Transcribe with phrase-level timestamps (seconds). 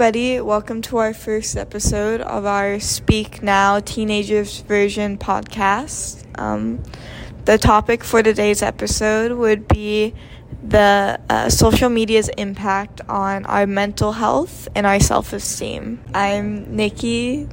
[0.00, 0.40] everybody.
[0.40, 6.24] Welcome to our first episode of our Speak Now Teenagers Version podcast.
[6.40, 6.82] Um,
[7.44, 10.14] the topic for today's episode would be
[10.66, 16.02] the uh, social media's impact on our mental health and our self esteem.
[16.14, 17.46] I'm Nikki.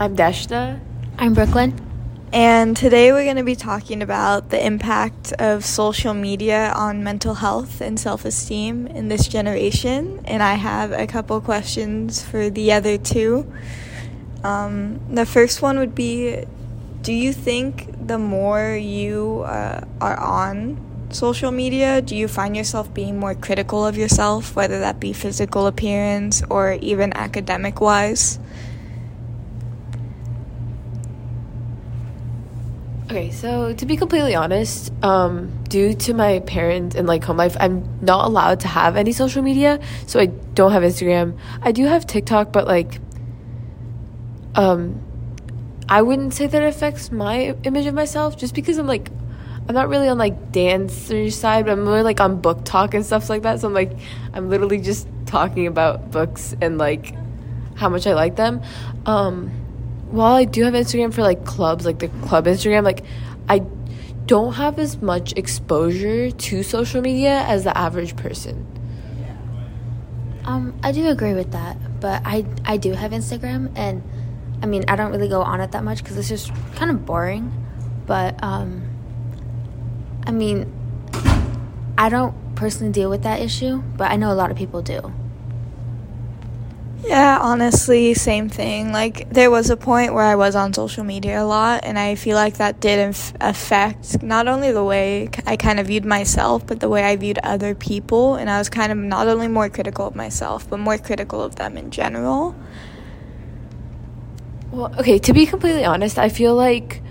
[0.00, 0.80] I'm Deshna.
[1.16, 1.91] I'm Brookelyn.
[2.32, 7.34] And today we're going to be talking about the impact of social media on mental
[7.34, 10.22] health and self esteem in this generation.
[10.24, 13.52] And I have a couple questions for the other two.
[14.42, 16.46] Um, the first one would be
[17.02, 20.80] Do you think the more you uh, are on
[21.10, 25.66] social media, do you find yourself being more critical of yourself, whether that be physical
[25.66, 28.38] appearance or even academic wise?
[33.12, 37.54] Okay, so to be completely honest, um, due to my parents and like home life,
[37.60, 39.80] I'm not allowed to have any social media.
[40.06, 41.38] So I don't have Instagram.
[41.60, 43.00] I do have TikTok, but like,
[44.54, 44.98] um,
[45.90, 49.10] I wouldn't say that affects my image of myself just because I'm like,
[49.68, 53.28] I'm not really on like dancer side, but I'm more like on BookTok and stuff
[53.28, 53.60] like that.
[53.60, 53.92] So I'm like,
[54.32, 57.14] I'm literally just talking about books and like
[57.74, 58.62] how much I like them.
[59.04, 59.61] Um,
[60.12, 63.02] while I do have Instagram for like clubs, like the club Instagram, like
[63.48, 63.60] I
[64.26, 68.66] don't have as much exposure to social media as the average person.
[70.44, 74.02] Um, I do agree with that, but I I do have Instagram, and
[74.62, 77.06] I mean I don't really go on it that much because it's just kind of
[77.06, 77.50] boring.
[78.06, 78.82] But um,
[80.26, 80.70] I mean,
[81.96, 85.12] I don't personally deal with that issue, but I know a lot of people do.
[87.04, 88.92] Yeah, honestly, same thing.
[88.92, 92.14] Like, there was a point where I was on social media a lot, and I
[92.14, 96.64] feel like that did inf- affect not only the way I kind of viewed myself,
[96.64, 98.36] but the way I viewed other people.
[98.36, 101.56] And I was kind of not only more critical of myself, but more critical of
[101.56, 102.54] them in general.
[104.70, 107.02] Well, okay, to be completely honest, I feel like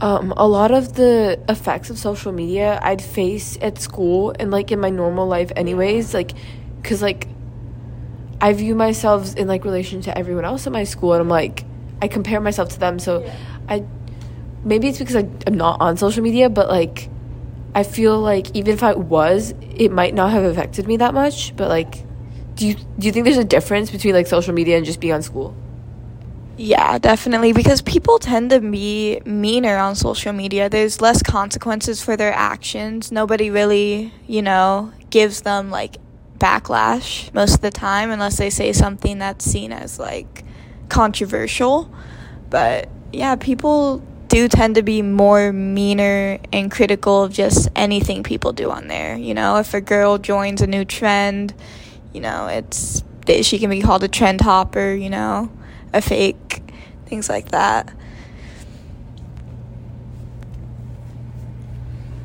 [0.00, 4.72] um, a lot of the effects of social media I'd face at school and like
[4.72, 6.32] in my normal life, anyways, like,
[6.82, 7.28] because like,
[8.44, 11.64] I view myself in like relation to everyone else in my school, and I'm like,
[12.02, 12.98] I compare myself to them.
[12.98, 13.36] So, yeah.
[13.70, 13.84] I
[14.62, 17.08] maybe it's because I, I'm not on social media, but like,
[17.74, 21.56] I feel like even if I was, it might not have affected me that much.
[21.56, 22.04] But like,
[22.54, 25.14] do you do you think there's a difference between like social media and just being
[25.14, 25.56] on school?
[26.58, 27.54] Yeah, definitely.
[27.54, 30.68] Because people tend to be meaner on social media.
[30.68, 33.10] There's less consequences for their actions.
[33.10, 35.96] Nobody really, you know, gives them like
[36.38, 40.44] backlash most of the time unless they say something that's seen as like
[40.88, 41.92] controversial.
[42.50, 48.52] But yeah, people do tend to be more meaner and critical of just anything people
[48.52, 49.16] do on there.
[49.16, 51.54] You know, if a girl joins a new trend,
[52.12, 53.04] you know, it's
[53.42, 55.50] she can be called a trend hopper, you know,
[55.92, 56.62] a fake,
[57.06, 57.92] things like that.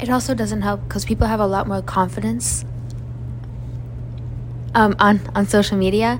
[0.01, 2.65] It also doesn't help because people have a lot more confidence
[4.75, 6.19] um, on on social media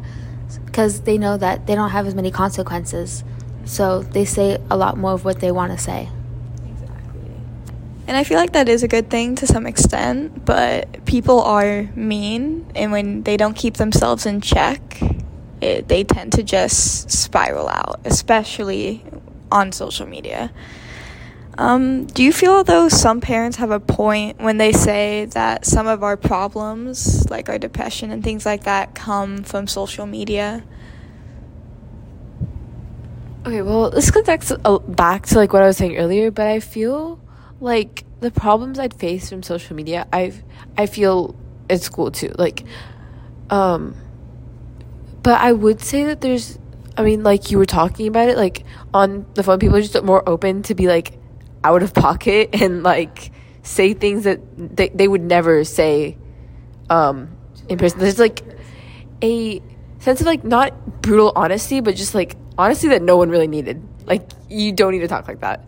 [0.66, 3.24] because they know that they don't have as many consequences.
[3.66, 6.10] So they say a lot more of what they want to say.
[6.72, 7.22] Exactly.
[8.08, 11.84] And I feel like that is a good thing to some extent, but people are
[11.96, 15.02] mean, and when they don't keep themselves in check,
[15.62, 19.04] it, they tend to just spiral out, especially
[19.52, 20.52] on social media.
[21.60, 25.88] Um, do you feel though some parents have a point when they say that some
[25.88, 30.64] of our problems, like our depression and things like that, come from social media?
[33.46, 34.54] Okay, well, this connects
[34.88, 37.20] back to like what I was saying earlier, but I feel
[37.60, 40.32] like the problems I'd face from social media, I
[40.78, 41.36] I feel
[41.70, 42.32] at school too.
[42.38, 42.64] Like,
[43.50, 43.98] um,
[45.24, 46.58] but I would say that there's,
[46.96, 50.02] I mean, like you were talking about it, like on the phone, people are just
[50.06, 51.19] more open to be like
[51.64, 53.32] out of pocket and like
[53.64, 56.18] say things that they, they would never say
[56.90, 57.36] um
[57.68, 58.00] in person.
[58.00, 58.42] There's like
[59.22, 59.62] a
[60.00, 63.82] sense of like not brutal honesty but just like honesty that no one really needed.
[64.06, 65.66] Like you don't need to talk like that.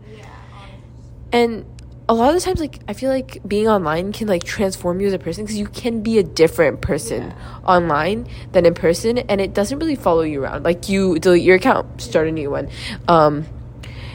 [1.32, 1.64] And
[2.08, 5.06] a lot of the times like i feel like being online can like transform you
[5.06, 7.58] as a person because you can be a different person yeah.
[7.64, 10.64] online than in person and it doesn't really follow you around.
[10.64, 12.68] Like you delete your account start a new one.
[13.08, 13.46] Um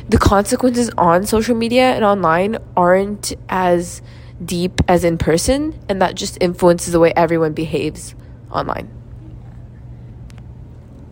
[0.10, 4.02] the consequences on social media and online aren't as
[4.44, 8.16] deep as in person, and that just influences the way everyone behaves
[8.52, 8.90] online.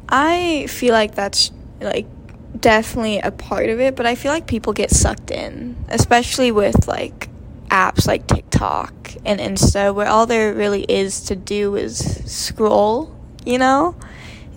[0.08, 1.52] I feel like that's
[1.82, 2.06] like
[2.60, 6.88] definitely a part of it, but I feel like people get sucked in, especially with
[6.88, 7.30] like
[7.70, 8.94] apps like TikTok
[9.26, 11.98] and Insta, where all there really is to do is
[12.32, 13.16] scroll,
[13.46, 13.96] you know?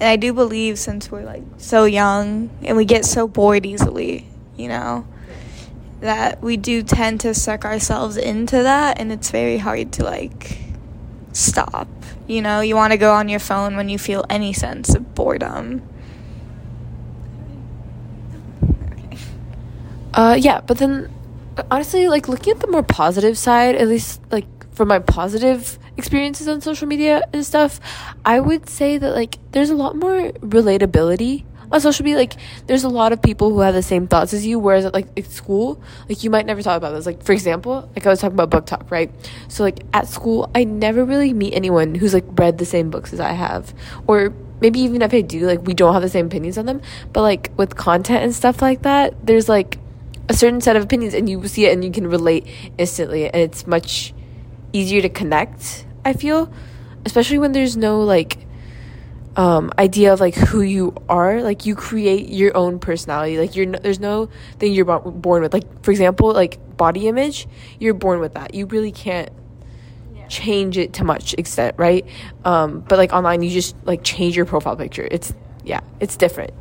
[0.01, 4.29] And I do believe since we're like so young and we get so bored easily,
[4.57, 5.07] you know,
[6.01, 10.59] that we do tend to suck ourselves into that and it's very hard to like
[11.33, 11.89] stop.
[12.29, 15.15] You know, you want to go on your phone when you feel any sense of
[15.15, 15.83] boredom.
[20.15, 21.13] Uh, yeah, but then
[21.71, 24.47] honestly, like looking at the more positive side, at least like
[24.79, 27.81] from my positive experiences on social media and stuff,
[28.25, 32.17] I would say that like there's a lot more relatability on social media.
[32.19, 32.35] Like
[32.69, 35.09] there's a lot of people who have the same thoughts as you, whereas at, like
[35.19, 37.07] at school, like you might never talk about this.
[37.07, 39.11] Like for example, like I was talking about BookTok, right?
[39.49, 43.13] So like at school, I never really meet anyone who's like read the same books
[43.13, 43.75] as I have,
[44.07, 46.81] or maybe even if I do, like we don't have the same opinions on them.
[47.13, 49.79] But like with content and stuff like that, there's like
[50.29, 52.47] a certain set of opinions and you see it and you can relate
[52.79, 54.15] instantly and it's much
[54.73, 56.53] easier to connect i feel
[57.05, 58.47] especially when there's no like
[59.39, 61.43] um, idea of like who you are.
[61.43, 63.39] Like you create your own personality.
[63.39, 64.29] Like you're no, there's no
[64.59, 65.55] thing you're born with.
[65.55, 67.47] Like for example like body image
[67.79, 68.55] you're born with that.
[68.55, 69.31] You really can't
[70.29, 72.05] change it to much extent right?
[72.45, 75.07] Um, but like online you just like change your profile picture.
[75.09, 75.33] It's
[75.65, 76.53] yeah it's different.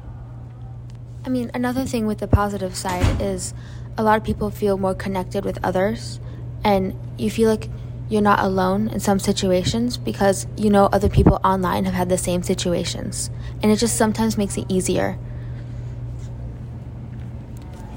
[1.26, 3.54] I mean, another thing with the positive side is
[3.98, 6.22] a lot of people feel more connected with others,
[6.64, 7.70] and you feel like
[8.10, 12.18] you're not alone in some situations because you know other people online have had the
[12.18, 13.30] same situations,
[13.62, 15.18] and it just sometimes makes it easier.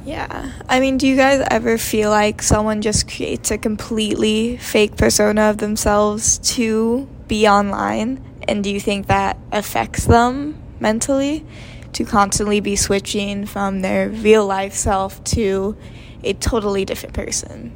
[0.05, 0.53] Yeah.
[0.69, 5.43] I mean, do you guys ever feel like someone just creates a completely fake persona
[5.51, 8.25] of themselves to be online?
[8.49, 11.45] And do you think that affects them mentally?
[11.93, 15.77] to constantly be switching from their real life self to
[16.23, 17.73] a totally different person.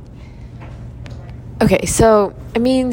[1.64, 2.92] Okay, so I mean,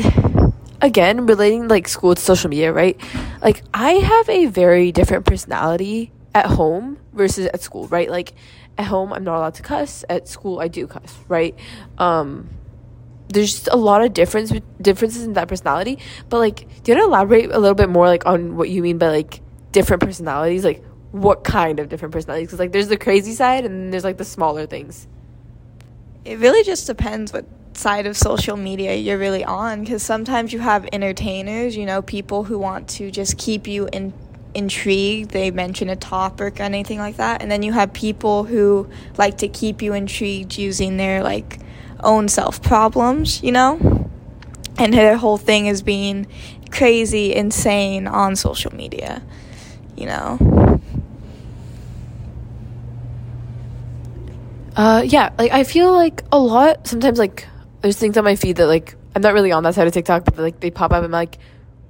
[0.79, 2.97] again, relating like school to social media, right?
[3.41, 8.09] Like, I have a very different personality at home versus at school, right?
[8.09, 8.33] Like,
[8.77, 10.05] at home, I'm not allowed to cuss.
[10.07, 11.53] At school, I do cuss, right?
[11.97, 12.49] Um,
[13.27, 15.99] there's just a lot of difference differences in that personality.
[16.29, 18.81] But like, do you want to elaborate a little bit more, like, on what you
[18.81, 19.41] mean by like
[19.73, 20.63] different personalities?
[20.63, 20.81] Like,
[21.11, 24.23] what kind of different personalities because like there's the crazy side and there's like the
[24.23, 25.09] smaller things
[26.23, 30.59] it really just depends what side of social media you're really on because sometimes you
[30.59, 34.13] have entertainers you know people who want to just keep you in
[34.53, 38.87] intrigued they mention a topic or anything like that and then you have people who
[39.17, 41.59] like to keep you intrigued using their like
[42.03, 44.09] own self problems you know
[44.77, 46.27] and their whole thing is being
[46.69, 49.23] crazy insane on social media
[49.95, 50.37] you know
[54.75, 56.87] Uh, yeah, like I feel like a lot.
[56.87, 57.45] Sometimes like
[57.81, 60.25] there's things on my feed that like I'm not really on that side of TikTok,
[60.25, 60.97] but like they pop up.
[60.97, 61.37] and I'm like,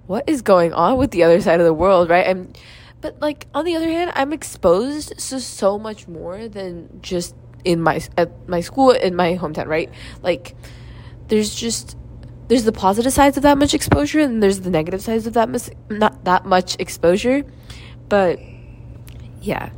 [0.07, 2.27] what is going on with the other side of the world, right?
[2.27, 2.53] I'm,
[3.01, 7.81] but like on the other hand, I'm exposed to so much more than just in
[7.81, 9.89] my at my school in my hometown, right?
[10.21, 10.55] Like
[11.27, 11.97] there's just
[12.47, 15.49] there's the positive sides of that much exposure and there's the negative sides of that
[15.49, 17.43] mis- not that much exposure,
[18.09, 18.39] but
[19.41, 19.71] yeah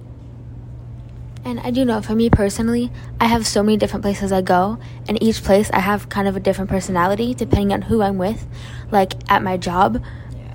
[1.46, 4.80] and I do know for me personally, I have so many different places I go,
[5.08, 8.48] and each place I have kind of a different personality depending on who I'm with.
[8.92, 10.04] Like at my job,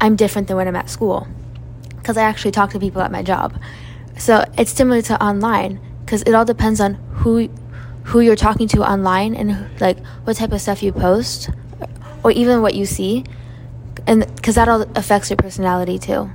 [0.00, 1.26] I'm different than when I'm at school
[1.96, 3.60] because I actually talk to people at my job.
[4.16, 7.50] So it's similar to online because it all depends on who
[8.04, 11.50] who you're talking to online and like what type of stuff you post
[12.24, 13.22] or even what you see
[14.06, 16.30] and because that all affects your personality too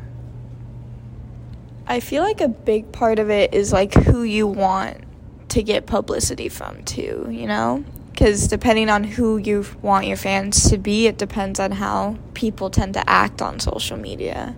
[1.85, 5.03] I feel like a big part of it is like who you want
[5.49, 7.83] to get publicity from too, you know?
[8.11, 12.69] Because depending on who you want your fans to be, it depends on how people
[12.69, 14.55] tend to act on social media,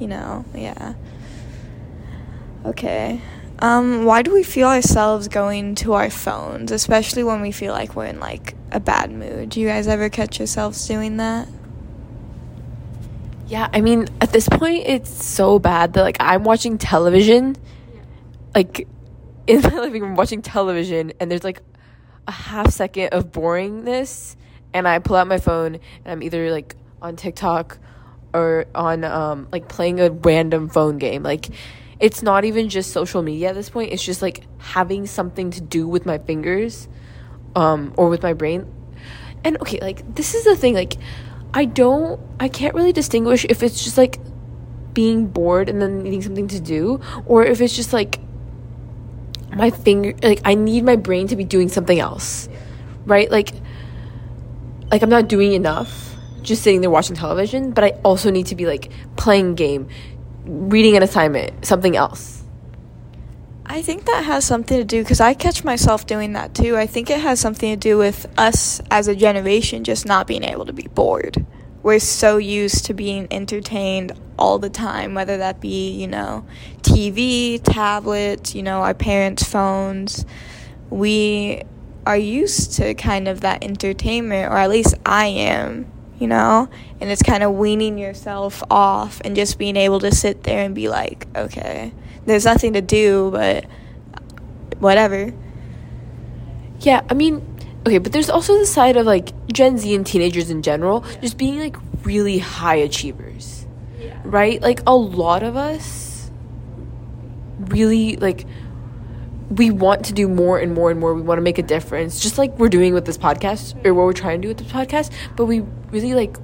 [0.00, 0.44] you know?
[0.54, 0.94] Yeah.
[2.64, 3.20] Okay.
[3.60, 7.94] Um, why do we feel ourselves going to our phones, especially when we feel like
[7.94, 9.50] we're in like a bad mood?
[9.50, 11.46] Do you guys ever catch yourselves doing that?
[13.54, 17.54] Yeah, I mean, at this point, it's so bad that like I'm watching television,
[18.52, 18.88] like
[19.46, 21.62] in my living room watching television, and there's like
[22.26, 24.34] a half second of boringness,
[24.72, 27.78] and I pull out my phone and I'm either like on TikTok
[28.32, 31.22] or on um like playing a random phone game.
[31.22, 31.46] Like
[32.00, 33.92] it's not even just social media at this point.
[33.92, 36.88] It's just like having something to do with my fingers
[37.54, 38.66] um or with my brain.
[39.44, 40.96] And okay, like this is the thing like
[41.54, 44.18] I don't, I can't really distinguish if it's just like
[44.92, 48.18] being bored and then needing something to do, or if it's just like
[49.54, 52.48] my finger, like I need my brain to be doing something else,
[53.06, 53.30] right?
[53.30, 53.52] Like,
[54.90, 58.56] like I'm not doing enough just sitting there watching television, but I also need to
[58.56, 59.88] be like playing game,
[60.44, 62.33] reading an assignment, something else?
[63.66, 66.76] I think that has something to do because I catch myself doing that too.
[66.76, 70.44] I think it has something to do with us as a generation just not being
[70.44, 71.44] able to be bored.
[71.82, 76.46] We're so used to being entertained all the time, whether that be, you know,
[76.82, 80.24] TV, tablets, you know, our parents' phones.
[80.90, 81.62] We
[82.06, 86.68] are used to kind of that entertainment, or at least I am, you know?
[87.00, 90.74] And it's kind of weaning yourself off and just being able to sit there and
[90.74, 91.92] be like, okay,
[92.26, 93.66] there's nothing to do, but
[94.78, 95.32] whatever.
[96.80, 97.46] Yeah, I mean,
[97.86, 101.38] okay, but there's also the side of like Gen Z and teenagers in general just
[101.38, 103.66] being like really high achievers.
[103.98, 104.20] Yeah.
[104.24, 104.60] Right?
[104.60, 106.30] Like a lot of us
[107.58, 108.46] really like
[109.50, 111.14] we want to do more and more and more.
[111.14, 114.04] We want to make a difference, just like we're doing with this podcast or what
[114.04, 115.10] we're trying to do with this podcast.
[115.36, 116.36] But we really like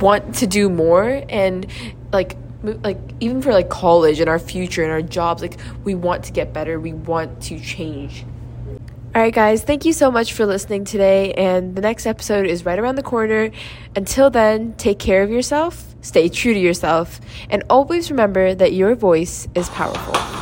[0.00, 1.66] want to do more and
[2.12, 6.24] like like even for like college and our future and our jobs like we want
[6.24, 6.80] to get better.
[6.80, 8.24] We want to change.
[9.14, 9.62] All right guys.
[9.62, 11.32] Thank you so much for listening today.
[11.32, 13.50] And the next episode is right around the corner.
[13.96, 15.84] Until then take care of yourself.
[16.00, 17.20] Stay true to yourself.
[17.50, 20.37] And always remember that your voice is powerful